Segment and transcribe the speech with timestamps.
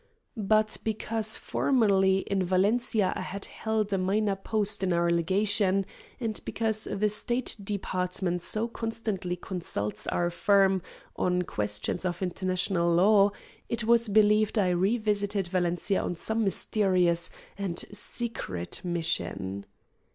[0.35, 5.85] But, because, formerly in Valencia I had held a minor post in our legation,
[6.19, 10.81] and because the State Department so constantly consults our firm
[11.17, 13.29] on questions of international law,
[13.69, 19.67] it was believed I revisited Valencia on some mysterious and secret mission.